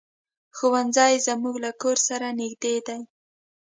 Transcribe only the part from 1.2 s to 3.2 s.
زمونږ له کور سره نږدې دی.